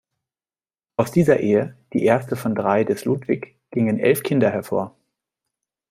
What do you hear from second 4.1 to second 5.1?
Kinder hervor.